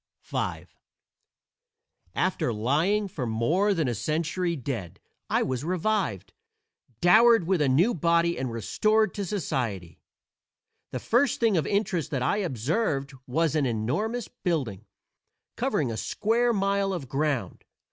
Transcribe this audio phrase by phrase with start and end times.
[0.25, 0.65] V
[2.15, 6.33] After lying for more than a century dead I was revived,
[7.01, 10.01] dowered with a new body, and restored to society.
[10.89, 14.87] The first thing of interest that I observed was an enormous building,
[15.55, 17.63] covering a square mile of ground.